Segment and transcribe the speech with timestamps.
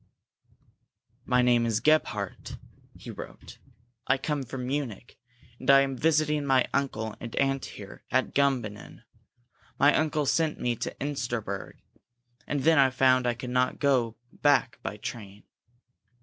[1.25, 2.57] "My name is Gebhardt,"
[2.97, 3.59] he wrote.
[4.07, 5.19] "I come from Munich,
[5.59, 9.03] and I am visiting my uncle and aunt here at Gumbinnen.
[9.77, 11.73] My uncle sent me to Insterberg
[12.47, 15.43] and then I found I could not go back by train.